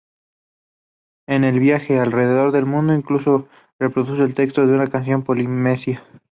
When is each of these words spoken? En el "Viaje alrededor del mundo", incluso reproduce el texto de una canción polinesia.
En 1.27 1.43
el 1.43 1.59
"Viaje 1.59 1.99
alrededor 1.99 2.51
del 2.53 2.65
mundo", 2.65 2.91
incluso 2.95 3.47
reproduce 3.77 4.23
el 4.23 4.33
texto 4.33 4.65
de 4.65 4.73
una 4.73 4.87
canción 4.87 5.21
polinesia. 5.21 6.03